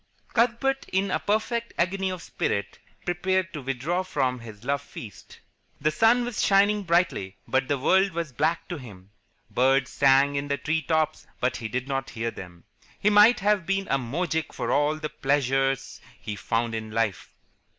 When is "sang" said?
9.91-10.35